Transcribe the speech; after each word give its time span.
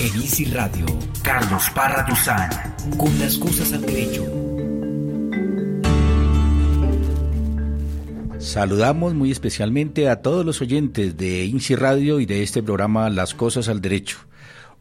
En 0.00 0.20
Easy 0.20 0.44
Radio, 0.46 0.86
Carlos 1.22 1.70
Parra 1.74 2.04
con 2.96 3.18
las 3.18 3.38
cosas 3.38 3.72
al 3.72 3.82
derecho. 3.82 4.24
Saludamos 8.38 9.14
muy 9.14 9.30
especialmente 9.30 10.08
a 10.08 10.20
todos 10.20 10.44
los 10.44 10.60
oyentes 10.60 11.16
de 11.16 11.44
INSI 11.44 11.76
Radio 11.76 12.18
y 12.18 12.26
de 12.26 12.42
este 12.42 12.62
programa 12.62 13.08
Las 13.08 13.34
Cosas 13.34 13.68
al 13.68 13.80
Derecho. 13.80 14.18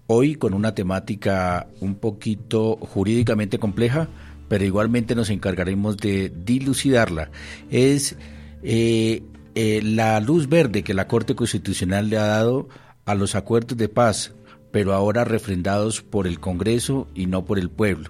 Hoy 0.07 0.35
con 0.35 0.53
una 0.53 0.73
temática 0.73 1.67
un 1.79 1.95
poquito 1.95 2.77
jurídicamente 2.77 3.59
compleja, 3.59 4.09
pero 4.49 4.65
igualmente 4.65 5.15
nos 5.15 5.29
encargaremos 5.29 5.95
de 5.97 6.33
dilucidarla. 6.35 7.29
Es 7.69 8.17
eh, 8.63 9.21
eh, 9.53 9.81
la 9.83 10.19
luz 10.19 10.49
verde 10.49 10.83
que 10.83 10.95
la 10.95 11.07
Corte 11.07 11.35
Constitucional 11.35 12.09
le 12.09 12.17
ha 12.17 12.25
dado 12.25 12.67
a 13.05 13.15
los 13.15 13.35
acuerdos 13.35 13.77
de 13.77 13.89
paz, 13.89 14.33
pero 14.73 14.93
ahora 14.93 15.23
refrendados 15.23 16.01
por 16.01 16.25
el 16.25 16.39
Congreso 16.39 17.07
y 17.13 17.27
no 17.27 17.45
por 17.45 17.59
el 17.59 17.69
pueblo. 17.69 18.09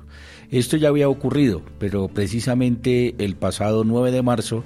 Esto 0.49 0.77
ya 0.77 0.88
había 0.88 1.09
ocurrido, 1.09 1.62
pero 1.77 2.08
precisamente 2.08 3.16
el 3.17 3.35
pasado 3.35 3.84
9 3.84 4.12
de 4.12 4.21
marzo 4.21 4.63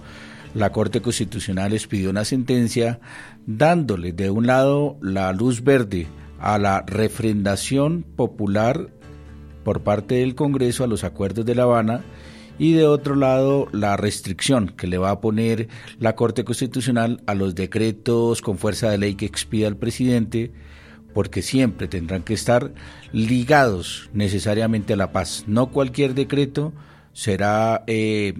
la 0.53 0.71
Corte 0.71 1.01
Constitucional 1.01 1.73
expidió 1.73 2.11
una 2.11 2.23
sentencia 2.23 2.99
dándole 3.47 4.13
de 4.13 4.29
un 4.29 4.45
lado 4.45 4.97
la 5.01 5.33
luz 5.33 5.63
verde 5.63 6.07
a 6.39 6.59
la 6.59 6.83
refrendación 6.85 8.03
popular 8.03 8.89
por 9.63 9.81
parte 9.81 10.15
del 10.15 10.35
Congreso 10.35 10.83
a 10.83 10.87
los 10.87 11.03
acuerdos 11.03 11.45
de 11.45 11.55
La 11.55 11.63
Habana 11.63 12.03
y 12.59 12.73
de 12.73 12.85
otro 12.85 13.15
lado 13.15 13.69
la 13.71 13.97
restricción 13.97 14.67
que 14.67 14.85
le 14.85 14.99
va 14.99 15.09
a 15.09 15.19
poner 15.19 15.67
la 15.99 16.15
Corte 16.15 16.43
Constitucional 16.43 17.23
a 17.25 17.33
los 17.33 17.55
decretos 17.55 18.43
con 18.43 18.59
fuerza 18.59 18.91
de 18.91 18.99
ley 18.99 19.15
que 19.15 19.25
expida 19.25 19.67
el 19.67 19.77
presidente, 19.77 20.51
porque 21.17 21.41
siempre 21.41 21.87
tendrán 21.87 22.21
que 22.21 22.35
estar 22.35 22.71
ligados 23.11 24.07
necesariamente 24.13 24.93
a 24.93 24.97
la 24.97 25.11
paz. 25.11 25.45
No 25.47 25.71
cualquier 25.71 26.13
decreto 26.13 26.73
será 27.11 27.83
eh, 27.87 28.35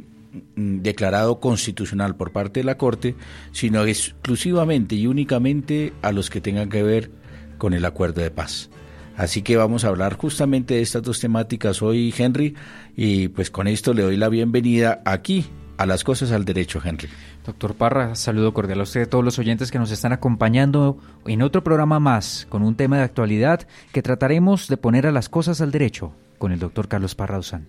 declarado 0.56 1.40
constitucional 1.40 2.16
por 2.16 2.32
parte 2.32 2.60
de 2.60 2.66
la 2.66 2.78
Corte, 2.78 3.16
sino 3.52 3.84
exclusivamente 3.84 4.94
y 4.94 5.08
únicamente 5.08 5.92
a 6.04 6.12
los 6.12 6.30
que 6.30 6.40
tengan 6.40 6.70
que 6.70 6.84
ver 6.84 7.10
con 7.58 7.74
el 7.74 7.84
acuerdo 7.84 8.22
de 8.22 8.30
paz. 8.30 8.70
Así 9.16 9.42
que 9.42 9.58
vamos 9.58 9.84
a 9.84 9.88
hablar 9.88 10.16
justamente 10.16 10.76
de 10.76 10.84
estas 10.84 11.02
dos 11.02 11.20
temáticas 11.20 11.82
hoy, 11.82 12.14
Henry, 12.16 12.54
y 12.96 13.30
pues 13.30 13.50
con 13.50 13.68
esto 13.68 13.96
le 13.96 14.04
doy 14.04 14.18
la 14.18 14.30
bienvenida 14.30 15.02
aquí 15.04 15.48
a 15.78 15.86
las 15.86 16.04
cosas 16.04 16.32
al 16.32 16.46
derecho, 16.46 16.82
Henry. 16.84 17.10
Doctor 17.46 17.76
Parra, 17.76 18.16
saludo 18.16 18.54
cordial 18.54 18.80
a 18.80 18.84
usted 18.84 19.02
y 19.02 19.04
a 19.04 19.10
todos 19.10 19.24
los 19.24 19.40
oyentes 19.40 19.72
que 19.72 19.80
nos 19.80 19.92
están 19.92 20.12
acompañando 20.12 20.98
en 21.26 21.42
otro 21.42 21.64
programa 21.64 22.00
más 22.00 22.48
con 22.50 22.64
un 22.64 22.76
tema 22.76 22.98
de 22.98 23.04
actualidad 23.04 23.68
que 23.92 24.02
trataremos 24.02 24.68
de 24.68 24.78
poner 24.78 25.08
a 25.08 25.12
las 25.12 25.30
cosas 25.30 25.62
al 25.62 25.72
derecho 25.72 26.14
con 26.38 26.52
el 26.52 26.60
doctor 26.60 26.88
Carlos 26.88 27.16
Parra 27.16 27.40
Usán. 27.40 27.68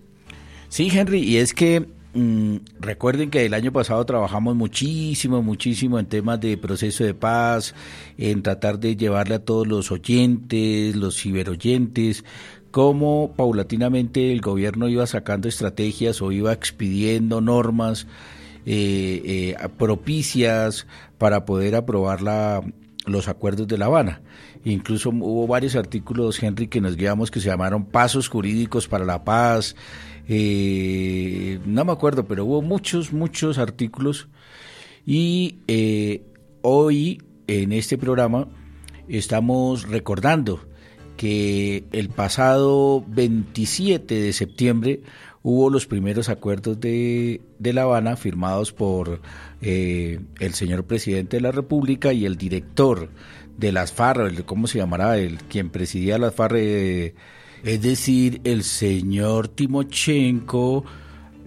Sí, 0.69 0.89
Henry, 0.91 1.19
y 1.19 1.37
es 1.37 1.53
que 1.53 1.87
Mm, 2.11 2.57
recuerden 2.79 3.29
que 3.29 3.45
el 3.45 3.53
año 3.53 3.71
pasado 3.71 4.03
trabajamos 4.03 4.55
muchísimo, 4.55 5.43
muchísimo 5.43 5.99
en 5.99 6.07
temas 6.07 6.39
de 6.39 6.57
proceso 6.57 7.03
de 7.03 7.13
paz, 7.13 7.75
en 8.17 8.41
tratar 8.41 8.79
de 8.79 8.95
llevarle 8.95 9.35
a 9.35 9.45
todos 9.45 9.67
los 9.67 9.91
oyentes, 9.91 10.95
los 10.95 11.21
ciberoyentes, 11.21 12.25
cómo 12.71 13.33
paulatinamente 13.35 14.31
el 14.31 14.41
gobierno 14.41 14.89
iba 14.89 15.05
sacando 15.07 15.47
estrategias 15.47 16.21
o 16.21 16.31
iba 16.31 16.53
expidiendo 16.53 17.41
normas 17.41 18.07
eh, 18.65 19.55
eh, 19.59 19.69
propicias 19.77 20.85
para 21.17 21.45
poder 21.45 21.75
aprobar 21.75 22.21
la, 22.21 22.61
los 23.05 23.27
acuerdos 23.27 23.67
de 23.67 23.77
La 23.77 23.85
Habana. 23.85 24.21
Incluso 24.65 25.09
hubo 25.09 25.47
varios 25.47 25.75
artículos, 25.75 26.41
Henry, 26.41 26.67
que 26.67 26.81
nos 26.81 26.95
guiamos 26.95 27.31
que 27.31 27.39
se 27.39 27.47
llamaron 27.47 27.85
Pasos 27.85 28.27
Jurídicos 28.27 28.87
para 28.87 29.05
la 29.05 29.23
Paz, 29.23 29.75
eh, 30.27 31.59
no 31.65 31.85
me 31.85 31.91
acuerdo, 31.91 32.27
pero 32.27 32.45
hubo 32.45 32.61
muchos, 32.61 33.11
muchos 33.13 33.57
artículos 33.57 34.27
y 35.05 35.57
hoy 36.61 37.23
en 37.47 37.71
este 37.71 37.97
programa 37.97 38.47
estamos 39.07 39.87
recordando 39.87 40.68
que 41.19 41.83
el 41.91 42.07
pasado 42.07 43.03
27 43.09 44.21
de 44.21 44.31
septiembre 44.31 45.01
hubo 45.43 45.69
los 45.69 45.85
primeros 45.85 46.29
acuerdos 46.29 46.79
de, 46.79 47.41
de 47.59 47.73
La 47.73 47.81
Habana 47.81 48.15
firmados 48.15 48.71
por 48.71 49.19
eh, 49.61 50.21
el 50.39 50.53
señor 50.53 50.85
presidente 50.85 51.35
de 51.35 51.41
la 51.41 51.51
República 51.51 52.13
y 52.13 52.25
el 52.25 52.37
director 52.37 53.09
de 53.57 53.73
las 53.73 53.91
FARC, 53.91 54.45
¿cómo 54.45 54.67
se 54.67 54.77
llamará? 54.77 55.17
El 55.17 55.39
quien 55.39 55.69
presidía 55.69 56.17
las 56.17 56.33
FARC 56.33 56.55
es 57.65 57.81
decir, 57.81 58.39
el 58.45 58.63
señor 58.63 59.49
Timochenko, 59.49 60.85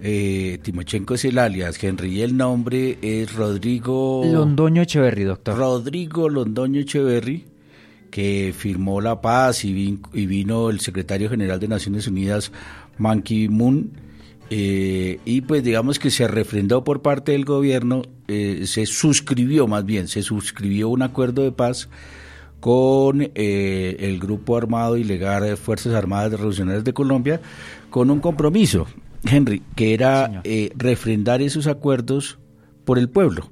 eh, 0.03 0.59
Timochenko 0.61 1.15
es 1.15 1.25
el 1.25 1.39
alias, 1.39 1.83
Henry, 1.83 2.19
y 2.19 2.21
el 2.21 2.37
nombre 2.37 2.99
es 3.01 3.35
Rodrigo... 3.35 4.23
Londoño 4.31 4.83
Echeverry, 4.83 5.25
doctor. 5.25 5.57
Rodrigo 5.57 6.29
Londoño 6.29 6.81
Echeverry, 6.81 7.47
que 8.13 8.55
firmó 8.57 9.01
la 9.01 9.21
paz 9.21 9.65
y, 9.65 9.73
vino 10.13 10.71
el 10.71 10.79
secretario 10.79 11.29
general 11.29 11.59
de 11.59 11.67
Naciones 11.67 12.07
Unidas, 12.07 12.53
Man 12.99 13.23
Ki-moon, 13.23 13.91
eh, 14.51 15.19
y 15.25 15.41
pues 15.41 15.65
digamos 15.65 15.99
que 15.99 16.11
se 16.11 16.29
refrendó 16.29 16.85
por 16.85 17.01
parte 17.01 17.33
del 17.33 17.47
gobierno, 17.47 18.03
eh, 18.29 18.65
se 18.67 18.85
suscribió 18.85 19.67
más 19.67 19.85
bien, 19.87 20.09
se 20.09 20.23
suscribió 20.23 20.91
un 20.91 21.01
acuerdo 21.01 21.43
de 21.43 21.53
paz 21.53 21.89
con 22.61 23.23
eh, 23.23 23.97
el 23.99 24.21
Grupo 24.21 24.57
Armado 24.59 24.97
Ilegal 24.99 25.43
de 25.43 25.57
Fuerzas 25.57 25.95
Armadas 25.95 26.33
Revolucionarias 26.33 26.85
de 26.85 26.93
Colombia, 26.93 27.41
con 27.91 28.11
un 28.11 28.21
compromiso, 28.21 28.87
Henry, 29.25 29.63
que 29.75 29.95
era 29.95 30.43
eh, 30.45 30.71
refrendar 30.77 31.43
esos 31.43 31.67
acuerdos 31.67 32.39
por 32.85 32.99
el 32.99 33.09
pueblo. 33.09 33.51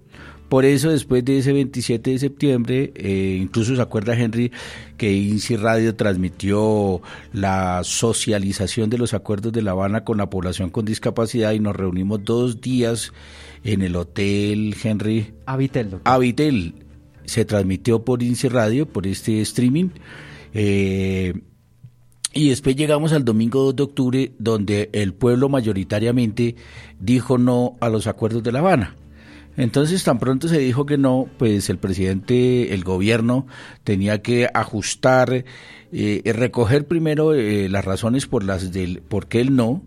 Por 0.50 0.64
eso, 0.64 0.90
después 0.90 1.24
de 1.24 1.38
ese 1.38 1.52
27 1.52 2.10
de 2.10 2.18
septiembre, 2.18 2.92
eh, 2.96 3.38
incluso 3.40 3.76
se 3.76 3.80
acuerda 3.80 4.18
Henry 4.18 4.50
que 4.96 5.12
INSI 5.12 5.54
Radio 5.54 5.94
transmitió 5.94 7.00
la 7.32 7.82
socialización 7.84 8.90
de 8.90 8.98
los 8.98 9.14
acuerdos 9.14 9.52
de 9.52 9.62
La 9.62 9.70
Habana 9.70 10.02
con 10.02 10.18
la 10.18 10.28
población 10.28 10.70
con 10.70 10.84
discapacidad 10.84 11.52
y 11.52 11.60
nos 11.60 11.76
reunimos 11.76 12.24
dos 12.24 12.60
días 12.60 13.12
en 13.62 13.82
el 13.82 13.94
hotel 13.94 14.74
Henry. 14.82 15.32
Doctor. 15.46 16.00
Avitel, 16.04 16.74
se 17.26 17.44
transmitió 17.44 18.04
por 18.04 18.20
INSE 18.20 18.48
Radio, 18.48 18.86
por 18.86 19.06
este 19.06 19.40
streaming. 19.42 19.90
Eh, 20.52 21.32
y 22.34 22.48
después 22.48 22.74
llegamos 22.74 23.12
al 23.12 23.24
domingo 23.24 23.62
2 23.66 23.76
de 23.76 23.82
octubre, 23.84 24.32
donde 24.40 24.90
el 24.94 25.14
pueblo 25.14 25.48
mayoritariamente 25.48 26.56
dijo 26.98 27.38
no 27.38 27.76
a 27.78 27.88
los 27.88 28.08
acuerdos 28.08 28.42
de 28.42 28.50
La 28.50 28.58
Habana. 28.58 28.96
Entonces, 29.56 30.04
tan 30.04 30.18
pronto 30.18 30.48
se 30.48 30.58
dijo 30.58 30.86
que 30.86 30.96
no, 30.96 31.26
pues 31.38 31.70
el 31.70 31.78
presidente, 31.78 32.72
el 32.72 32.84
gobierno, 32.84 33.46
tenía 33.84 34.22
que 34.22 34.48
ajustar, 34.52 35.44
eh, 35.92 36.22
recoger 36.24 36.86
primero 36.86 37.34
eh, 37.34 37.68
las 37.68 37.84
razones 37.84 38.26
por 38.26 38.44
las 38.44 38.72
del 38.72 39.02
por 39.02 39.26
qué 39.26 39.40
el 39.40 39.56
no, 39.56 39.82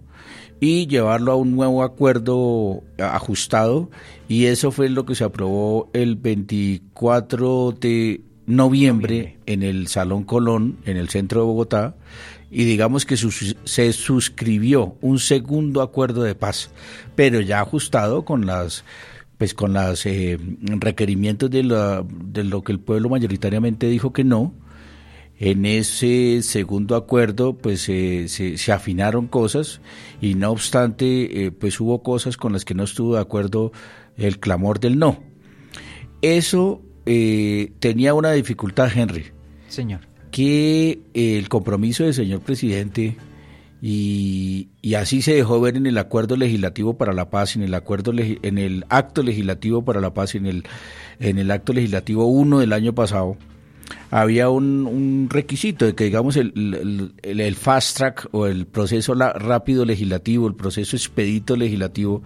y 0.59 0.88
llevarlo 0.88 1.34
a 1.34 1.35
un 1.35 1.56
nuevo 1.56 1.84
acuerdo 1.84 2.84
ajustado 2.97 3.90
y 4.29 4.46
eso 4.46 4.72
fue 4.72 4.88
lo 4.88 5.06
que 5.06 5.16
se 5.16 5.25
aprobó 5.25 5.90
el 5.91 6.16
24 6.16 7.74
de 7.74 8.22
noviembre 8.45 9.38
en 9.45 9.63
el 9.63 9.88
Salón 9.88 10.24
Colón, 10.24 10.78
en 10.85 10.97
el 10.97 11.09
centro 11.09 11.41
de 11.41 11.47
Bogotá, 11.47 11.95
y 12.50 12.66
digamos 12.66 13.06
que 13.06 13.18
se 13.18 13.94
suscribió 13.94 14.95
un 15.01 15.19
segundo 15.19 15.81
acuerdo 15.81 16.24
de 16.24 16.35
paz, 16.35 16.69
pero 17.16 17.41
ya 17.41 17.59
ajustado 17.59 18.25
con 18.25 18.45
las 18.45 18.85
pues 19.38 19.53
con 19.53 19.73
los 19.73 20.05
eh, 20.05 20.38
requerimientos 20.61 21.49
de, 21.49 21.63
de 21.63 22.44
lo 22.44 22.63
que 22.63 22.71
el 22.71 22.79
pueblo 22.79 23.09
mayoritariamente 23.09 23.88
dijo 23.88 24.13
que 24.13 24.23
no, 24.23 24.53
en 25.39 25.66
ese 25.66 26.41
segundo 26.41 26.95
acuerdo, 26.95 27.57
pues 27.57 27.81
se, 27.81 28.71
afinaron 28.71 29.27
cosas 29.27 29.81
y 30.21 30.35
no 30.35 30.51
obstante, 30.51 31.45
eh, 31.45 31.51
pues 31.51 31.80
hubo 31.80 32.03
cosas 32.03 32.38
con 32.38 32.53
las 32.53 32.65
que 32.65 32.75
no 32.75 32.83
estuvo 32.83 33.15
de 33.15 33.21
acuerdo 33.21 33.71
el 34.15 34.39
clamor 34.39 34.80
del 34.80 35.00
no. 35.00 35.21
Eso 36.21 36.81
eh, 37.06 37.74
tenía 37.79 38.13
una 38.13 38.31
dificultad, 38.31 38.89
Henry. 38.95 39.25
Señor. 39.68 40.01
Que 40.31 41.01
el 41.13 41.50
compromiso 41.50 42.06
del 42.06 42.13
señor 42.13 42.41
presidente 42.41 43.18
y, 43.85 44.69
así 44.95 45.21
se 45.21 45.33
dejó 45.33 45.59
ver 45.59 45.75
en 45.75 45.85
el 45.88 45.97
acuerdo 45.97 46.38
legislativo 46.38 46.97
para 46.97 47.12
la 47.12 47.30
paz, 47.30 47.57
en 47.57 47.63
el 47.63 47.74
acuerdo 47.74 48.13
en 48.15 48.57
el 48.57 48.85
acto 48.88 49.24
legislativo 49.24 49.83
para 49.83 50.00
la 50.00 50.13
paz, 50.13 50.35
en 50.35 50.45
el 50.45 50.63
en 51.19 51.38
el 51.38 51.51
acto 51.51 51.74
legislativo 51.74 52.25
1 52.27 52.59
del 52.59 52.71
año 52.71 52.95
pasado 52.95 53.35
había 54.09 54.50
un, 54.50 55.27
requisito 55.30 55.85
de 55.85 55.95
que, 55.95 56.06
digamos, 56.06 56.38
el, 56.38 57.13
el, 57.24 57.56
fast 57.56 57.97
track 57.97 58.30
o 58.31 58.45
el 58.47 58.68
proceso 58.68 59.15
rápido 59.15 59.83
legislativo, 59.83 60.47
el 60.47 60.56
proceso 60.56 60.95
expedito 60.95 61.57
legislativo, 61.57 62.24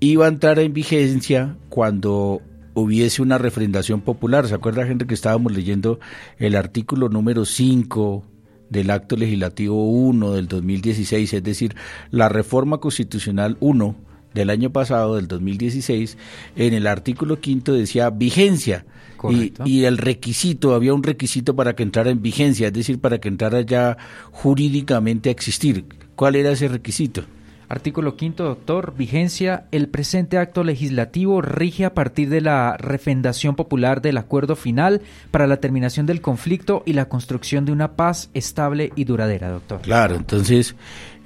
iba 0.00 0.26
a 0.26 0.28
entrar 0.28 0.58
en 0.58 0.74
vigencia 0.74 1.56
cuando 1.70 2.42
hubiese 2.74 3.22
una 3.22 3.38
refrendación 3.38 4.02
popular. 4.02 4.46
¿Se 4.48 4.54
acuerda, 4.54 4.86
gente, 4.86 5.06
que 5.06 5.14
estábamos 5.14 5.52
leyendo 5.52 5.98
el 6.38 6.56
artículo 6.56 7.08
número 7.08 7.46
5 7.46 8.33
del 8.74 8.90
acto 8.90 9.16
legislativo 9.16 9.88
1 9.88 10.32
del 10.32 10.48
2016, 10.48 11.32
es 11.32 11.42
decir, 11.42 11.76
la 12.10 12.28
reforma 12.28 12.78
constitucional 12.78 13.56
1 13.60 13.94
del 14.34 14.50
año 14.50 14.70
pasado, 14.70 15.14
del 15.14 15.28
2016, 15.28 16.18
en 16.56 16.74
el 16.74 16.88
artículo 16.88 17.40
quinto 17.40 17.72
decía 17.72 18.10
vigencia. 18.10 18.84
Y, 19.30 19.54
y, 19.64 19.84
el 19.84 19.96
requisito, 19.96 20.74
había 20.74 20.92
un 20.92 21.02
requisito 21.02 21.56
para 21.56 21.74
que 21.74 21.82
entrara 21.82 22.10
en 22.10 22.20
vigencia, 22.20 22.66
es 22.66 22.74
decir, 22.74 22.98
para 22.98 23.20
que 23.20 23.28
entrara 23.28 23.62
ya 23.62 23.96
jurídicamente 24.32 25.30
a 25.30 25.32
existir. 25.32 25.86
¿Cuál 26.14 26.36
era 26.36 26.50
ese 26.50 26.68
requisito? 26.68 27.24
Artículo 27.68 28.16
quinto, 28.16 28.44
doctor. 28.44 28.94
Vigencia. 28.96 29.66
El 29.70 29.88
presente 29.88 30.38
acto 30.38 30.64
legislativo 30.64 31.40
rige 31.40 31.84
a 31.84 31.94
partir 31.94 32.28
de 32.28 32.40
la 32.40 32.76
refendación 32.76 33.56
popular 33.56 34.02
del 34.02 34.18
acuerdo 34.18 34.56
final 34.56 35.02
para 35.30 35.46
la 35.46 35.58
terminación 35.58 36.06
del 36.06 36.20
conflicto 36.20 36.82
y 36.86 36.92
la 36.92 37.08
construcción 37.08 37.64
de 37.64 37.72
una 37.72 37.96
paz 37.96 38.30
estable 38.34 38.92
y 38.96 39.04
duradera, 39.04 39.50
doctor. 39.50 39.80
Claro, 39.80 40.16
entonces 40.16 40.76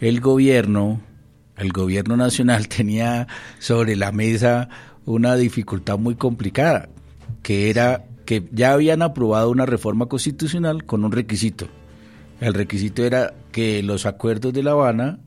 el 0.01 0.21
gobierno 0.21 1.01
el 1.57 1.73
gobierno 1.73 2.17
nacional 2.17 2.69
tenía 2.69 3.27
sobre 3.59 3.97
la 3.97 4.13
mesa 4.13 4.69
una 5.05 5.37
dificultad 5.37 5.99
muy 5.99 6.15
complicada, 6.15 6.89
que 7.43 7.71
era 7.71 8.05
que 8.25 8.47
ya 8.53 8.73
habían 8.73 9.03
aprobado 9.03 9.51
una 9.51 9.67
reforma 9.67 10.07
constitucional 10.07 10.85
con 10.85 11.05
un 11.05 11.13
requisito. 11.13 11.67
El 12.41 12.55
requisito 12.55 13.05
era 13.05 13.33
que 13.51 13.83
los 13.83 14.07
acuerdos 14.07 14.53
de 14.53 14.63
La 14.63 14.73
Habana 14.73 15.19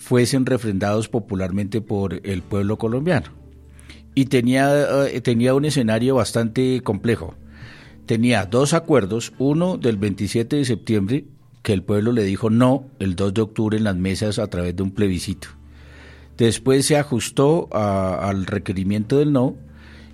fuesen 0.00 0.46
refrendados 0.46 1.08
popularmente 1.08 1.82
por 1.82 2.26
el 2.26 2.42
pueblo 2.42 2.78
colombiano. 2.78 3.26
Y 4.14 4.24
tenía, 4.24 5.06
eh, 5.06 5.20
tenía 5.20 5.54
un 5.54 5.66
escenario 5.66 6.14
bastante 6.16 6.80
complejo. 6.80 7.34
Tenía 8.06 8.46
dos 8.46 8.72
acuerdos, 8.72 9.34
uno 9.38 9.76
del 9.76 9.98
27 9.98 10.56
de 10.56 10.64
septiembre, 10.64 11.24
que 11.62 11.74
el 11.74 11.82
pueblo 11.82 12.12
le 12.12 12.24
dijo 12.24 12.48
no 12.48 12.86
el 12.98 13.14
2 13.14 13.34
de 13.34 13.42
octubre 13.42 13.76
en 13.76 13.84
las 13.84 13.94
mesas 13.94 14.38
a 14.38 14.46
través 14.48 14.74
de 14.74 14.82
un 14.82 14.92
plebiscito 14.92 15.48
Después 16.38 16.86
se 16.86 16.96
ajustó 16.96 17.68
al 17.70 18.46
requerimiento 18.46 19.18
del 19.18 19.30
no 19.30 19.56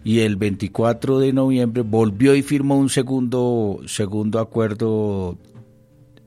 y 0.03 0.21
el 0.21 0.35
24 0.35 1.21
de 1.21 1.33
noviembre 1.33 1.83
volvió 1.83 2.35
y 2.35 2.43
firmó 2.43 2.77
un 2.77 2.89
segundo, 2.89 3.79
segundo 3.87 4.41
acuerdo 4.41 5.39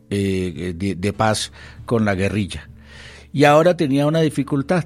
eh, 0.09 0.73
de, 0.73 1.13
paz 1.13 1.51
con 1.85 2.05
la 2.05 2.15
guerrilla. 2.15 2.69
Y 3.31 3.43
ahora 3.43 3.77
tenía 3.77 4.07
una 4.07 4.21
dificultad, 4.21 4.85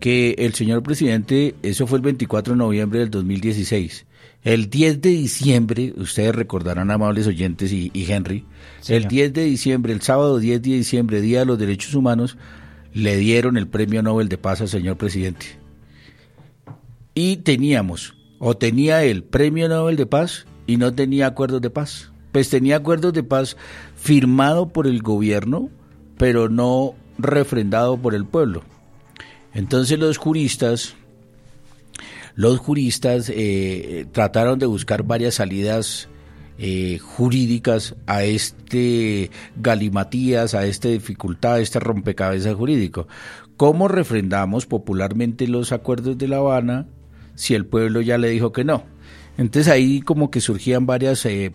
que 0.00 0.34
el 0.38 0.54
señor 0.54 0.82
presidente, 0.82 1.54
eso 1.62 1.86
fue 1.86 1.98
el 1.98 2.02
24 2.02 2.54
de 2.54 2.58
noviembre 2.58 3.00
del 3.00 3.10
2016, 3.10 4.06
el 4.42 4.70
10 4.70 5.00
de 5.00 5.10
diciembre, 5.10 5.92
ustedes 5.96 6.34
recordarán, 6.34 6.90
amables 6.90 7.26
oyentes 7.26 7.72
y, 7.72 7.90
Henry, 7.94 8.44
el 8.88 9.08
10 9.08 9.32
de 9.32 9.44
diciembre, 9.44 9.92
el 9.92 10.02
sábado 10.02 10.38
10 10.38 10.62
de 10.62 10.70
diciembre, 10.70 11.20
Día 11.20 11.40
de 11.40 11.46
los 11.46 11.58
Derechos 11.58 11.94
Humanos, 11.94 12.36
le 12.92 13.16
dieron 13.16 13.56
el 13.56 13.66
premio 13.66 14.02
Nobel 14.02 14.28
de 14.28 14.38
Paz 14.38 14.60
al 14.60 14.68
señor 14.68 14.96
presidente. 14.96 15.46
Y 17.14 17.38
teníamos, 17.38 18.14
o 18.38 18.56
tenía 18.56 19.02
el 19.02 19.24
premio 19.24 19.68
Nobel 19.68 19.96
de 19.96 20.06
Paz 20.06 20.46
y 20.66 20.76
no 20.76 20.94
tenía 20.94 21.26
acuerdos 21.26 21.60
de 21.60 21.70
paz. 21.70 22.12
Pues 22.32 22.50
tenía 22.50 22.76
acuerdos 22.76 23.14
de 23.14 23.22
paz 23.22 23.56
firmado 23.96 24.68
por 24.68 24.86
el 24.86 25.00
gobierno, 25.02 25.70
pero 26.18 26.48
no 26.48 26.94
refrendado 27.18 27.96
por 27.96 28.14
el 28.14 28.24
pueblo. 28.24 28.62
Entonces 29.54 29.98
los 29.98 30.18
juristas, 30.18 30.94
los 32.34 32.58
juristas 32.58 33.30
eh, 33.34 34.06
trataron 34.12 34.58
de 34.58 34.66
buscar 34.66 35.02
varias 35.02 35.36
salidas 35.36 36.08
eh, 36.58 36.98
jurídicas 36.98 37.96
a 38.06 38.24
este 38.24 39.30
galimatías, 39.56 40.54
a 40.54 40.64
esta 40.66 40.88
dificultad, 40.88 41.54
a 41.54 41.60
este 41.60 41.80
rompecabezas 41.80 42.54
jurídico. 42.54 43.08
¿Cómo 43.56 43.88
refrendamos 43.88 44.66
popularmente 44.66 45.48
los 45.48 45.72
acuerdos 45.72 46.16
de 46.16 46.28
La 46.28 46.38
Habana 46.38 46.86
si 47.34 47.54
el 47.54 47.66
pueblo 47.66 48.00
ya 48.00 48.16
le 48.16 48.30
dijo 48.30 48.52
que 48.52 48.64
no? 48.64 48.84
Entonces 49.38 49.70
ahí 49.70 50.00
como 50.00 50.30
que 50.30 50.40
surgían 50.40 50.86
varias 50.86 51.26
eh, 51.26 51.52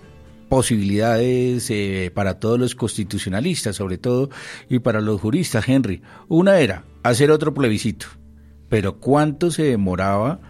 posibilidades 0.51 1.69
eh, 1.69 2.11
para 2.13 2.37
todos 2.37 2.59
los 2.59 2.75
constitucionalistas, 2.75 3.77
sobre 3.77 3.97
todo, 3.97 4.29
y 4.67 4.79
para 4.79 4.99
los 4.99 5.21
juristas, 5.21 5.69
Henry. 5.69 6.01
Una 6.27 6.59
era 6.59 6.83
hacer 7.03 7.31
otro 7.31 7.53
plebiscito, 7.53 8.07
pero 8.67 8.99
¿cuánto 8.99 9.49
se 9.49 9.63
demoraba 9.63 10.41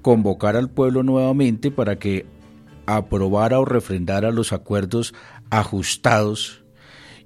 convocar 0.00 0.56
al 0.56 0.70
pueblo 0.70 1.02
nuevamente 1.02 1.70
para 1.70 1.98
que 1.98 2.24
aprobara 2.86 3.60
o 3.60 3.66
refrendara 3.66 4.30
los 4.30 4.54
acuerdos 4.54 5.12
ajustados 5.50 6.64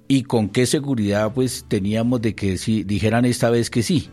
y 0.09 0.23
con 0.23 0.49
qué 0.49 0.65
seguridad 0.65 1.31
pues 1.33 1.63
teníamos 1.69 2.21
de 2.21 2.35
que 2.35 2.57
si 2.57 2.83
dijeran 2.83 3.23
esta 3.23 3.49
vez 3.49 3.69
que 3.69 3.81
sí. 3.81 4.09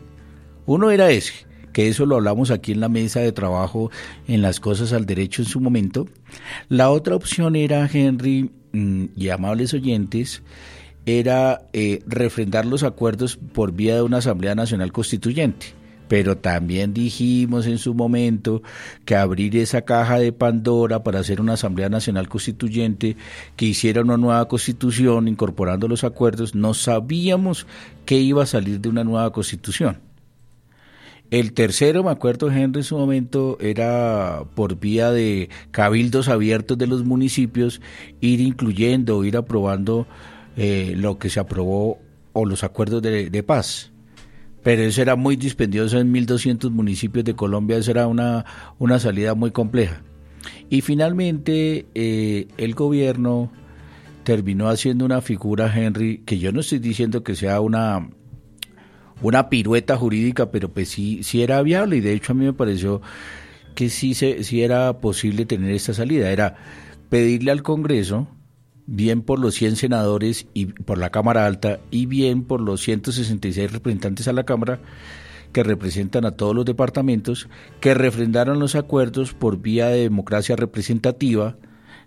Uno 0.65 0.91
era 0.91 1.11
ese, 1.11 1.45
que 1.73 1.89
eso 1.89 2.05
lo 2.05 2.15
hablamos 2.15 2.51
aquí 2.51 2.71
en 2.71 2.79
la 2.79 2.89
mesa 2.89 3.19
de 3.19 3.31
trabajo 3.31 3.91
en 4.27 4.41
las 4.41 4.59
cosas 4.59 4.93
al 4.93 5.05
derecho 5.05 5.41
en 5.41 5.47
su 5.47 5.59
momento. 5.59 6.07
La 6.69 6.89
otra 6.89 7.15
opción 7.15 7.55
era, 7.55 7.89
Henry 7.91 8.51
mm, 8.71 9.05
y 9.15 9.29
amables 9.29 9.73
oyentes, 9.73 10.43
era 11.05 11.67
eh, 11.73 12.01
refrendar 12.07 12.65
los 12.65 12.83
acuerdos 12.83 13.35
por 13.35 13.73
vía 13.73 13.95
de 13.95 14.03
una 14.03 14.17
Asamblea 14.17 14.55
Nacional 14.55 14.93
Constituyente 14.93 15.83
pero 16.13 16.37
también 16.37 16.93
dijimos 16.93 17.65
en 17.65 17.79
su 17.79 17.95
momento 17.95 18.61
que 19.03 19.15
abrir 19.15 19.57
esa 19.57 19.81
caja 19.81 20.19
de 20.19 20.31
Pandora 20.31 21.01
para 21.01 21.19
hacer 21.19 21.41
una 21.41 21.53
Asamblea 21.53 21.89
Nacional 21.89 22.29
Constituyente 22.29 23.17
que 23.55 23.65
hiciera 23.65 24.01
una 24.01 24.17
nueva 24.17 24.47
constitución 24.47 25.27
incorporando 25.27 25.87
los 25.87 26.03
acuerdos, 26.03 26.53
no 26.53 26.75
sabíamos 26.75 27.65
qué 28.05 28.19
iba 28.19 28.43
a 28.43 28.45
salir 28.45 28.79
de 28.79 28.89
una 28.89 29.03
nueva 29.03 29.31
constitución. 29.31 30.12
El 31.33 31.53
tercero, 31.53 32.03
me 32.03 32.11
acuerdo, 32.11 32.51
Henry, 32.51 32.81
en 32.81 32.83
su 32.83 32.95
momento, 32.95 33.57
era 33.59 34.43
por 34.53 34.79
vía 34.79 35.11
de 35.11 35.49
cabildos 35.71 36.29
abiertos 36.29 36.77
de 36.77 36.85
los 36.85 37.03
municipios, 37.03 37.81
ir 38.21 38.39
incluyendo, 38.39 39.25
ir 39.25 39.35
aprobando 39.35 40.05
eh, 40.57 40.93
lo 40.95 41.17
que 41.17 41.31
se 41.31 41.39
aprobó 41.39 41.97
o 42.33 42.45
los 42.45 42.63
acuerdos 42.63 43.01
de 43.01 43.43
paz 43.43 43.93
pero 44.63 44.81
eso 44.83 45.01
era 45.01 45.15
muy 45.15 45.35
dispendioso 45.35 45.99
en 45.99 46.13
1.200 46.13 46.71
municipios 46.71 47.25
de 47.25 47.35
Colombia, 47.35 47.77
eso 47.77 47.91
era 47.91 48.07
una, 48.07 48.45
una 48.79 48.97
salida 48.97 49.35
muy 49.35 49.51
compleja. 49.51 50.01
Y 50.69 50.81
finalmente 50.81 51.85
eh, 51.93 52.47
el 52.57 52.73
gobierno 52.73 53.51
terminó 54.23 54.69
haciendo 54.69 55.03
una 55.03 55.21
figura, 55.21 55.71
Henry, 55.75 56.19
que 56.19 56.39
yo 56.39 56.51
no 56.51 56.61
estoy 56.61 56.79
diciendo 56.79 57.23
que 57.23 57.35
sea 57.35 57.59
una, 57.59 58.09
una 59.23 59.49
pirueta 59.49 59.97
jurídica, 59.97 60.51
pero 60.51 60.69
pues 60.69 60.89
sí, 60.89 61.23
sí 61.23 61.41
era 61.41 61.61
viable 61.63 61.97
y 61.97 62.01
de 62.01 62.13
hecho 62.13 62.33
a 62.33 62.35
mí 62.35 62.45
me 62.45 62.53
pareció 62.53 63.01
que 63.73 63.89
sí, 63.89 64.13
se, 64.13 64.43
sí 64.43 64.61
era 64.61 64.99
posible 64.99 65.45
tener 65.45 65.71
esta 65.71 65.93
salida. 65.93 66.29
Era 66.29 66.55
pedirle 67.09 67.51
al 67.51 67.63
Congreso 67.63 68.27
bien 68.85 69.21
por 69.21 69.39
los 69.39 69.55
100 69.55 69.77
senadores 69.77 70.47
y 70.53 70.67
por 70.67 70.97
la 70.97 71.09
Cámara 71.09 71.45
Alta 71.45 71.79
y 71.89 72.05
bien 72.05 72.43
por 72.43 72.61
los 72.61 72.81
166 72.81 73.71
representantes 73.71 74.27
a 74.27 74.33
la 74.33 74.43
Cámara 74.43 74.79
que 75.53 75.63
representan 75.63 76.25
a 76.25 76.31
todos 76.31 76.55
los 76.55 76.65
departamentos, 76.65 77.47
que 77.79 77.93
refrendaron 77.93 78.59
los 78.59 78.75
acuerdos 78.75 79.33
por 79.33 79.59
vía 79.61 79.87
de 79.87 80.01
democracia 80.01 80.55
representativa, 80.55 81.57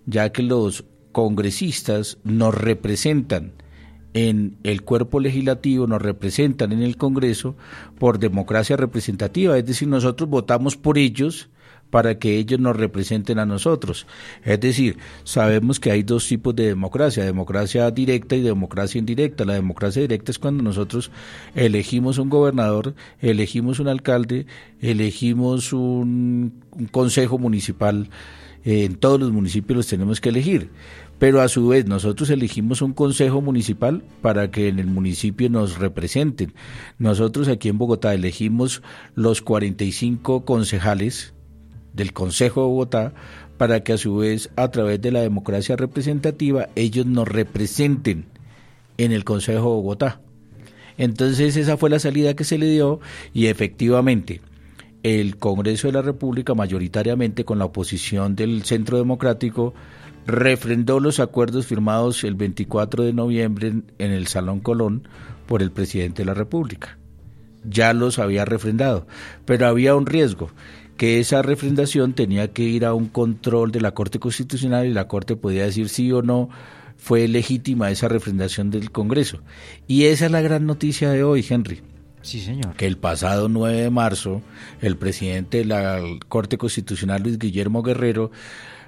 ya 0.05 0.31
que 0.31 0.43
los 0.43 0.85
congresistas 1.13 2.19
nos 2.25 2.55
representan 2.55 3.53
en 4.17 4.57
el 4.63 4.81
cuerpo 4.81 5.21
legislativo, 5.21 5.87
nos 5.87 6.01
representan 6.01 6.73
en 6.73 6.83
el 6.83 6.97
Congreso 6.97 7.55
por 7.99 8.19
democracia 8.19 8.75
representativa, 8.75 9.59
es 9.59 9.67
decir, 9.67 9.89
nosotros 9.89 10.31
votamos 10.31 10.75
por 10.75 10.97
ellos 10.97 11.51
para 11.91 12.19
que 12.19 12.39
ellos 12.39 12.59
nos 12.59 12.77
representen 12.77 13.39
a 13.39 13.47
nosotros. 13.47 14.07
Es 14.43 14.59
decir, 14.59 14.97
sabemos 15.25 15.79
que 15.79 15.91
hay 15.91 16.03
dos 16.03 16.27
tipos 16.27 16.57
de 16.57 16.67
democracia, 16.67 17.25
democracia 17.25 17.91
directa 17.91 18.35
y 18.37 18.41
democracia 18.41 18.99
indirecta. 18.99 19.45
La 19.45 19.55
democracia 19.55 20.03
directa 20.03 20.33
es 20.33 20.39
cuando 20.39 20.63
nosotros 20.63 21.11
elegimos 21.55 22.19
un 22.19 22.31
gobernador, 22.31 22.95
elegimos 23.21 23.81
un 23.81 23.89
alcalde, 23.89 24.47
elegimos 24.81 25.73
un, 25.73 26.65
consejo 26.91 27.39
municipal. 27.39 28.09
En 28.67 28.97
todos 28.97 29.19
los 29.19 29.33
municipios 29.33 29.77
los 29.79 29.87
tenemos 29.87 30.21
que 30.21 30.29
elegir 30.29 30.71
pero 31.19 31.41
a 31.41 31.49
su 31.49 31.69
vez 31.69 31.87
nosotros 31.87 32.31
elegimos 32.31 32.83
un 32.83 32.93
consejo 32.93 33.41
municipal 33.41 34.03
para 34.21 34.51
que 34.51 34.69
en 34.69 34.79
el 34.79 34.87
municipio 34.87 35.49
nos 35.49 35.79
representen. 35.79 36.53
Nosotros 36.99 37.49
aquí 37.49 37.69
en 37.69 37.79
Bogotá 37.79 38.13
elegimos 38.13 38.83
los 39.15 39.41
45 39.41 40.45
concejales 40.45 41.33
del 41.95 42.13
Consejo 42.13 42.61
de 42.63 42.67
Bogotá 42.67 43.15
para 43.57 43.83
que 43.83 43.95
a 43.95 43.99
su 43.99 44.17
vez 44.17 44.51
a 44.57 44.71
través 44.71 45.01
de 45.01 45.11
la 45.11 45.21
democracia 45.21 45.77
representativa 45.77 46.69
ellos 46.75 47.07
nos 47.07 47.27
representen 47.27 48.27
en 48.99 49.13
el 49.13 49.25
Consejo 49.25 49.71
de 49.71 49.77
Bogotá. 49.77 50.21
Entonces 50.99 51.57
esa 51.57 51.79
fue 51.79 51.89
la 51.89 51.99
salida 51.99 52.35
que 52.35 52.45
se 52.45 52.59
le 52.59 52.67
dio 52.67 53.01
y 53.33 53.47
efectivamente 53.47 54.43
el 55.07 55.37
Congreso 55.37 55.87
de 55.87 55.93
la 55.93 56.03
República 56.03 56.55
mayoritariamente 56.55 57.45
con 57.45 57.61
la 57.61 57.67
oposición 57.67 58.35
del 58.35 58.65
Centro 58.65 58.99
Democrático 58.99 59.73
refrendó 60.27 60.99
los 60.99 61.21
acuerdos 61.21 61.65
firmados 61.65 62.25
el 62.25 62.35
24 62.35 63.05
de 63.05 63.13
noviembre 63.13 63.69
en, 63.69 64.11
el 64.11 64.27
Salón 64.27 64.59
Colón 64.59 65.07
por 65.47 65.63
el 65.63 65.71
presidente 65.71 66.23
de 66.23 66.27
la 66.27 66.35
República. 66.35 66.99
Ya 67.63 67.93
los 67.93 68.19
había 68.19 68.45
refrendado, 68.45 69.07
pero 69.45 69.69
había 69.69 69.95
un 69.95 70.07
riesgo 70.07 70.51
que 70.97 71.21
esa 71.21 71.41
refrendación 71.41 72.15
tenía 72.15 72.53
que 72.53 72.65
ir 72.65 72.85
a 72.85 72.93
un 72.93 73.07
control 73.07 73.71
de 73.71 73.83
la 73.83 73.93
Corte 73.93 74.19
Constitucional 74.19 74.87
y 74.87 74.93
la 74.93 75.07
Corte 75.07 75.37
podía 75.37 75.67
decir 75.67 75.89
sí 75.89 76.11
o 76.11 76.23
no 76.23 76.49
fue 76.97 77.29
legítima 77.29 77.93
esa 77.93 78.09
refrendación 78.09 78.73
del 78.73 78.91
Congreso. 78.91 79.39
Y 79.87 80.07
esa 80.07 80.27
es 80.27 80.33
la 80.33 80.41
gran 80.41 80.67
noticia 80.67 81.11
de 81.11 81.23
hoy, 81.23 81.47
Henry. 81.49 81.81
Sí, 82.27 82.41
señor. 82.41 82.75
Que 82.75 82.87
el 82.89 82.99
pasado 82.99 83.49
9 83.49 83.83
de 83.83 83.91
marzo, 83.91 84.43
el 84.81 84.97
presidente 84.97 85.59
de 85.59 85.65
la 85.65 86.03
Corte 86.27 86.59
Constitucional, 86.59 87.23
Luis 87.23 87.39
Guillermo 87.39 87.85
Guerrero, 87.85 88.33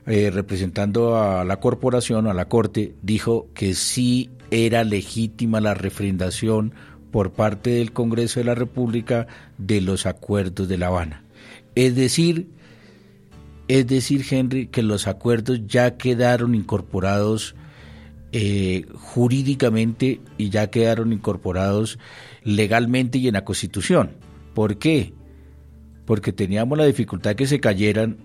eh, 0.06 0.30
representando 0.32 1.16
a 1.16 1.44
la 1.44 1.60
corporación, 1.60 2.26
a 2.26 2.34
la 2.34 2.48
Corte, 2.48 2.96
dijo 3.00 3.46
que 3.54 3.74
sí 3.74 4.28
era 4.50 4.82
legítima 4.82 5.60
la 5.60 5.74
refrendación 5.74 6.74
por 7.12 7.30
parte 7.30 7.70
del 7.70 7.92
Congreso 7.92 8.40
de 8.40 8.44
la 8.44 8.56
República 8.56 9.28
de 9.56 9.82
los 9.82 10.06
acuerdos 10.06 10.66
de 10.66 10.76
La 10.76 10.88
Habana. 10.88 11.22
Es 11.76 11.94
decir, 11.94 12.48
es 13.68 13.86
decir, 13.86 14.26
Henry, 14.28 14.66
que 14.66 14.82
los 14.82 15.06
acuerdos 15.06 15.60
ya 15.64 15.96
quedaron 15.96 16.56
incorporados 16.56 17.54
eh, 18.32 18.84
jurídicamente 18.94 20.20
y 20.36 20.50
ya 20.50 20.68
quedaron 20.68 21.12
incorporados 21.12 21.98
legalmente 22.42 23.18
y 23.18 23.28
en 23.28 23.34
la 23.34 23.44
Constitución. 23.44 24.12
¿Por 24.54 24.78
qué? 24.78 25.14
Porque 26.04 26.32
teníamos 26.32 26.76
la 26.76 26.84
dificultad 26.84 27.36
que 27.36 27.46
se 27.46 27.60
cayeran 27.60 28.18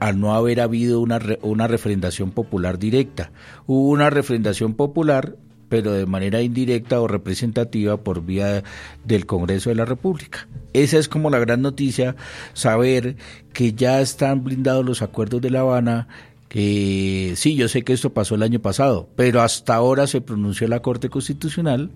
al 0.00 0.20
no 0.20 0.34
haber 0.34 0.60
habido 0.60 1.00
una, 1.00 1.20
una 1.42 1.66
refrendación 1.66 2.30
popular 2.32 2.78
directa. 2.78 3.32
Hubo 3.66 3.90
una 3.90 4.10
refrendación 4.10 4.74
popular, 4.74 5.36
pero 5.68 5.92
de 5.92 6.06
manera 6.06 6.42
indirecta 6.42 7.00
o 7.00 7.08
representativa 7.08 7.96
por 7.96 8.24
vía 8.24 8.64
del 9.04 9.26
Congreso 9.26 9.70
de 9.70 9.76
la 9.76 9.84
República. 9.84 10.48
Esa 10.72 10.98
es 10.98 11.08
como 11.08 11.30
la 11.30 11.38
gran 11.38 11.62
noticia, 11.62 12.16
saber 12.52 13.16
que 13.52 13.72
ya 13.72 14.00
están 14.00 14.42
blindados 14.44 14.84
los 14.84 15.02
acuerdos 15.02 15.40
de 15.40 15.50
La 15.50 15.60
Habana, 15.60 16.08
que 16.48 17.34
sí, 17.36 17.56
yo 17.56 17.68
sé 17.68 17.82
que 17.82 17.92
esto 17.92 18.12
pasó 18.12 18.34
el 18.34 18.42
año 18.42 18.60
pasado, 18.60 19.08
pero 19.16 19.42
hasta 19.42 19.74
ahora 19.74 20.06
se 20.06 20.20
pronunció 20.20 20.68
la 20.68 20.80
Corte 20.80 21.08
Constitucional 21.08 21.90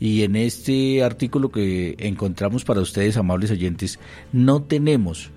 y 0.00 0.22
en 0.22 0.36
este 0.36 1.02
artículo 1.04 1.50
que 1.50 1.94
encontramos 1.98 2.64
para 2.64 2.80
ustedes, 2.80 3.16
amables 3.16 3.50
oyentes, 3.50 3.98
no 4.32 4.62
tenemos 4.62 5.30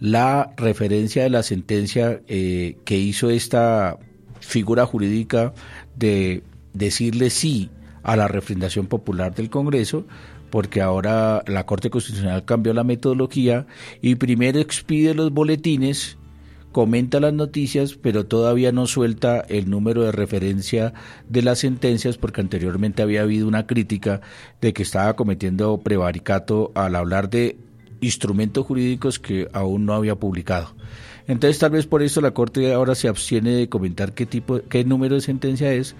la 0.00 0.52
referencia 0.56 1.22
de 1.22 1.30
la 1.30 1.42
sentencia 1.42 2.20
eh, 2.28 2.76
que 2.84 2.98
hizo 2.98 3.30
esta 3.30 3.98
figura 4.40 4.86
jurídica 4.86 5.52
de 5.96 6.42
decirle 6.72 7.30
sí 7.30 7.70
a 8.02 8.16
la 8.16 8.28
refrendación 8.28 8.86
popular 8.86 9.34
del 9.34 9.50
Congreso, 9.50 10.06
porque 10.50 10.80
ahora 10.80 11.42
la 11.46 11.66
Corte 11.66 11.90
Constitucional 11.90 12.44
cambió 12.44 12.72
la 12.72 12.84
metodología 12.84 13.66
y 14.00 14.14
primero 14.14 14.60
expide 14.60 15.14
los 15.14 15.32
boletines, 15.32 16.16
comenta 16.72 17.20
las 17.20 17.32
noticias, 17.32 17.94
pero 17.94 18.26
todavía 18.26 18.72
no 18.72 18.86
suelta 18.86 19.40
el 19.40 19.70
número 19.70 20.02
de 20.02 20.12
referencia 20.12 20.92
de 21.28 21.42
las 21.42 21.60
sentencias, 21.60 22.18
porque 22.18 22.40
anteriormente 22.40 23.02
había 23.02 23.22
habido 23.22 23.48
una 23.48 23.66
crítica 23.66 24.20
de 24.60 24.72
que 24.72 24.82
estaba 24.82 25.16
cometiendo 25.16 25.78
prevaricato 25.78 26.72
al 26.74 26.94
hablar 26.94 27.30
de 27.30 27.56
instrumentos 28.00 28.66
jurídicos 28.66 29.18
que 29.18 29.48
aún 29.52 29.86
no 29.86 29.94
había 29.94 30.16
publicado. 30.16 30.74
Entonces 31.26 31.58
tal 31.58 31.72
vez 31.72 31.86
por 31.86 32.02
eso 32.02 32.20
la 32.20 32.30
Corte 32.30 32.72
ahora 32.72 32.94
se 32.94 33.08
abstiene 33.08 33.50
de 33.50 33.68
comentar 33.68 34.14
qué 34.14 34.24
tipo, 34.24 34.60
qué 34.68 34.84
número 34.84 35.14
de 35.14 35.20
sentencia 35.20 35.72
es, 35.72 35.94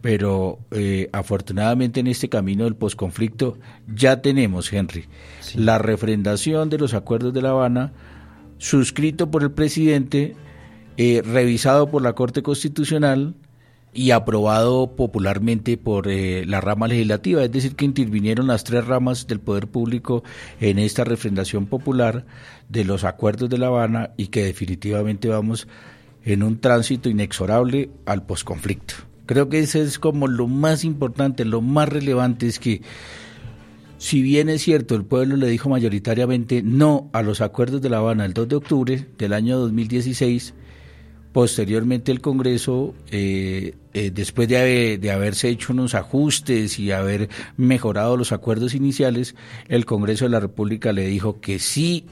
pero 0.00 0.58
eh, 0.70 1.10
afortunadamente 1.12 2.00
en 2.00 2.06
este 2.06 2.30
camino 2.30 2.64
del 2.64 2.76
posconflicto 2.76 3.58
ya 3.94 4.22
tenemos, 4.22 4.72
Henry, 4.72 5.04
la 5.54 5.78
refrendación 5.78 6.70
de 6.70 6.78
los 6.78 6.94
acuerdos 6.94 7.34
de 7.34 7.42
La 7.42 7.50
Habana, 7.50 7.92
suscrito 8.60 9.32
por 9.32 9.42
el 9.42 9.50
presidente, 9.50 10.36
eh, 10.96 11.22
revisado 11.24 11.90
por 11.90 12.02
la 12.02 12.12
Corte 12.12 12.42
Constitucional, 12.42 13.34
y 13.92 14.12
aprobado 14.12 14.94
popularmente 14.94 15.76
por 15.76 16.08
eh, 16.08 16.44
la 16.46 16.60
rama 16.60 16.86
legislativa, 16.86 17.42
es 17.42 17.50
decir, 17.50 17.74
que 17.74 17.84
intervinieron 17.84 18.46
las 18.46 18.64
tres 18.64 18.86
ramas 18.86 19.26
del 19.26 19.40
poder 19.40 19.66
público 19.66 20.22
en 20.60 20.78
esta 20.78 21.04
refrendación 21.04 21.66
popular 21.66 22.24
de 22.68 22.84
los 22.84 23.04
acuerdos 23.04 23.50
de 23.50 23.58
La 23.58 23.66
Habana 23.66 24.10
y 24.16 24.28
que 24.28 24.44
definitivamente 24.44 25.28
vamos 25.28 25.66
en 26.24 26.42
un 26.42 26.60
tránsito 26.60 27.08
inexorable 27.08 27.90
al 28.06 28.24
posconflicto. 28.24 28.94
Creo 29.26 29.48
que 29.48 29.60
eso 29.60 29.80
es 29.80 29.98
como 29.98 30.28
lo 30.28 30.46
más 30.46 30.84
importante, 30.84 31.44
lo 31.44 31.60
más 31.60 31.88
relevante 31.88 32.46
es 32.46 32.58
que 32.58 32.82
si 34.00 34.22
bien 34.22 34.48
es 34.48 34.62
cierto, 34.62 34.94
el 34.94 35.04
pueblo 35.04 35.36
le 35.36 35.46
dijo 35.48 35.68
mayoritariamente 35.68 36.62
no 36.62 37.10
a 37.12 37.20
los 37.20 37.42
acuerdos 37.42 37.82
de 37.82 37.90
La 37.90 37.98
Habana 37.98 38.24
el 38.24 38.32
2 38.32 38.48
de 38.48 38.56
octubre 38.56 39.06
del 39.18 39.32
año 39.34 39.58
2016, 39.58 40.54
Posteriormente 41.32 42.10
el 42.10 42.20
Congreso, 42.20 42.92
eh, 43.12 43.76
eh, 43.94 44.10
después 44.10 44.48
de, 44.48 44.98
de, 44.98 45.10
haberse 45.12 45.48
hecho 45.48 45.72
unos 45.72 45.94
ajustes 45.94 46.80
y 46.80 46.90
haber 46.90 47.28
mejorado 47.56 48.16
los 48.16 48.32
acuerdos 48.32 48.74
iniciales, 48.74 49.36
el 49.68 49.84
Congreso 49.84 50.24
de 50.24 50.32
la 50.32 50.40
República 50.40 50.92
le 50.92 51.06
dijo 51.06 51.40
que 51.40 51.60
sí 51.60 52.06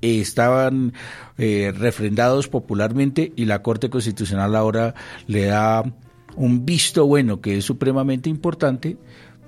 estaban 0.00 0.94
eh, 1.36 1.72
refrendados 1.76 2.48
popularmente 2.48 3.32
y 3.36 3.44
la 3.44 3.62
Corte 3.62 3.90
Constitucional 3.90 4.56
ahora 4.56 4.94
le 5.26 5.44
da 5.44 5.84
un 6.36 6.64
visto 6.64 7.06
bueno 7.06 7.40
que 7.40 7.58
es 7.58 7.64
supremamente 7.64 8.30
importante 8.30 8.96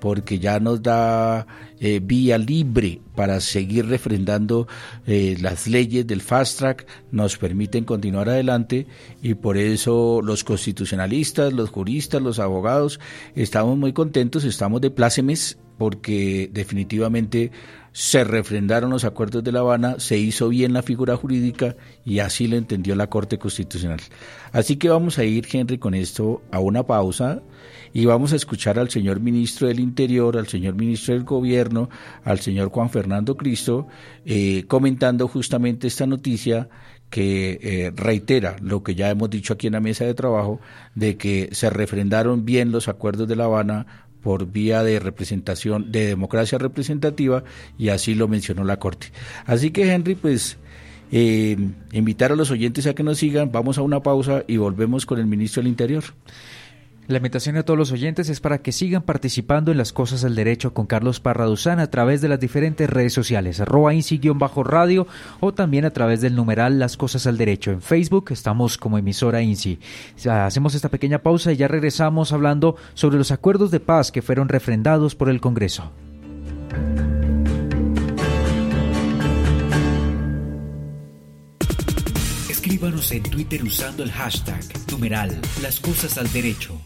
porque 0.03 0.41
ya 0.41 0.59
nos 0.59 0.83
da 0.83 1.47
eh, 1.79 2.01
vía 2.03 2.37
libre 2.37 3.01
para 3.15 3.39
seguir 3.39 3.87
refrendando 3.87 4.67
eh, 5.07 5.37
las 5.41 5.69
leyes 5.69 6.05
del 6.09 6.23
fast 6.23 6.59
track, 6.59 6.87
nos 7.13 7.39
permiten 7.39 7.85
continuar 7.85 8.29
adelante 8.29 8.89
y 9.23 9.35
por 9.35 9.57
eso 9.57 10.21
los 10.21 10.43
constitucionalistas, 10.43 11.53
los 11.53 11.71
juristas, 11.71 12.21
los 12.21 12.41
abogados 12.41 12.99
estamos 13.37 13.79
muy 13.79 13.93
contentos, 13.93 14.43
estamos 14.43 14.81
de 14.81 14.91
plácemes 14.91 15.57
porque 15.79 16.51
definitivamente 16.53 17.53
se 17.93 18.25
refrendaron 18.25 18.91
los 18.91 19.05
acuerdos 19.05 19.45
de 19.45 19.53
La 19.53 19.61
Habana, 19.61 19.97
se 19.99 20.19
hizo 20.19 20.49
bien 20.49 20.73
la 20.73 20.83
figura 20.83 21.17
jurídica 21.17 21.77
y 22.05 22.21
así 22.21 22.49
lo 22.49 22.57
entendió 22.57 22.95
la 22.95 23.09
Corte 23.09 23.39
Constitucional. 23.39 24.01
Así 24.53 24.77
que 24.77 24.89
vamos 24.89 25.19
a 25.19 25.25
ir, 25.25 25.47
Henry, 25.51 25.79
con 25.79 25.95
esto 25.95 26.43
a 26.51 26.59
una 26.59 26.85
pausa 26.85 27.43
y 27.93 28.07
vamos 28.07 28.33
a 28.33 28.37
escuchar 28.37 28.79
al 28.79 28.89
señor 28.89 29.21
ministro 29.21 29.69
del 29.69 29.81
Interior, 29.81 30.39
al 30.39 30.49
señor 30.49 30.75
ministro 30.75 31.15
del 31.15 31.25
Gobierno, 31.25 31.91
al 32.25 32.41
señor 32.41 32.71
Juan 32.71 32.89
Fernando 32.89 33.37
Cristo, 33.37 33.87
eh, 34.25 34.65
comentando 34.67 35.29
justamente 35.29 35.87
esta 35.87 36.07
noticia 36.07 36.69
que 37.11 37.59
eh, 37.61 37.93
reitera 37.95 38.57
lo 38.63 38.83
que 38.83 38.95
ya 38.95 39.11
hemos 39.11 39.29
dicho 39.29 39.53
aquí 39.53 39.67
en 39.67 39.75
la 39.75 39.81
mesa 39.81 40.07
de 40.07 40.15
trabajo, 40.15 40.61
de 40.95 41.19
que 41.19 41.51
se 41.53 41.69
refrendaron 41.69 42.47
bien 42.47 42.73
los 42.73 42.89
acuerdos 42.89 43.29
de 43.29 43.37
La 43.37 43.45
Habana 43.45 44.09
por 44.23 44.47
vía 44.51 44.83
de 44.83 44.99
representación, 44.99 45.93
de 45.93 46.07
democracia 46.07 46.59
representativa, 46.59 47.45
y 47.79 47.89
así 47.89 48.15
lo 48.15 48.29
mencionó 48.29 48.65
la 48.65 48.79
Corte. 48.79 49.09
Así 49.45 49.71
que, 49.71 49.93
Henry, 49.93 50.15
pues 50.15 50.57
eh, 51.11 51.57
invitar 51.93 52.33
a 52.33 52.37
los 52.37 52.51
oyentes 52.51 52.87
a 52.87 52.95
que 52.95 53.03
nos 53.03 53.19
sigan, 53.19 53.53
vamos 53.53 53.79
a 53.79 53.83
una 53.83 54.01
pausa 54.01 54.45
y 54.47 54.57
volvemos 54.57 55.05
con 55.05 55.19
el 55.19 55.27
ministro 55.27 55.63
del 55.63 55.69
Interior. 55.69 56.05
La 57.13 57.19
invitación 57.19 57.59
a 57.59 57.63
todos 57.63 57.77
los 57.77 57.93
oyentes 57.93 58.31
es 58.31 58.41
para 58.41 58.63
que 58.63 58.73
sigan 58.73 59.03
participando 59.03 59.71
en 59.71 59.77
las 59.77 59.93
cosas 59.93 60.23
del 60.23 60.35
derecho 60.35 60.73
con 60.73 60.87
Carlos 60.87 61.21
Parra 61.21 61.45
Duzán 61.45 61.79
a 61.79 61.91
través 61.91 62.23
de 62.23 62.29
las 62.29 62.41
diferentes 62.41 62.89
redes 62.89 63.13
sociales, 63.13 63.61
arroba 63.61 63.93
INSI-radio 63.93 65.07
o 65.41 65.53
también 65.53 65.85
a 65.85 65.91
través 65.91 66.23
del 66.23 66.35
numeral 66.35 66.79
Las 66.79 66.97
Cosas 66.97 67.27
al 67.27 67.37
Derecho. 67.37 67.71
En 67.71 67.83
Facebook 67.83 68.31
estamos 68.31 68.79
como 68.79 68.97
emisora 68.97 69.43
INSI. 69.43 69.79
Hacemos 70.27 70.75
esta 70.75 70.89
pequeña 70.89 71.19
pausa 71.19 71.53
y 71.53 71.59
ya 71.59 71.69
regresamos 71.69 72.33
hablando 72.33 72.77
sobre 72.95 73.19
los 73.19 73.31
acuerdos 73.31 73.71
de 73.71 73.81
paz 73.81 74.11
que 74.11 74.23
fueron 74.23 74.49
refrendados 74.49 75.15
por 75.15 75.29
el 75.29 75.43
Congreso. 75.43 75.93
Escríbanos 82.49 83.13
en 83.13 83.23
Twitter 83.25 83.63
usando 83.63 84.03
el 84.03 84.11
hashtag 84.11 84.65
numeral 84.91 85.39
Las 85.61 85.79
Cosas 85.79 86.17
al 86.17 86.33
Derecho. 86.33 86.81